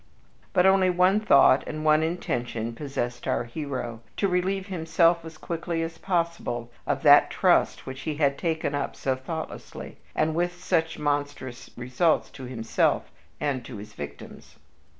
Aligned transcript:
But 0.51 0.65
only 0.65 0.89
one 0.89 1.19
thought 1.19 1.63
and 1.67 1.85
one 1.85 2.01
intention 2.01 2.73
possessed 2.73 3.27
our 3.27 3.43
hero 3.43 3.99
to 4.17 4.27
relieve 4.27 4.65
himself 4.65 5.23
as 5.23 5.37
quickly 5.37 5.83
as 5.83 5.99
possible 5.99 6.71
of 6.87 7.03
that 7.03 7.29
trust 7.29 7.85
which 7.85 8.01
he 8.01 8.15
had 8.15 8.35
taken 8.35 8.73
up 8.73 8.95
so 8.95 9.15
thoughtlessly, 9.15 9.97
and 10.15 10.33
with 10.33 10.53
such 10.55 10.97
monstrous 10.97 11.69
results 11.77 12.31
to 12.31 12.45
himself 12.45 13.11
and 13.39 13.63
to 13.65 13.77
his 13.77 13.93
victims. 13.93 14.55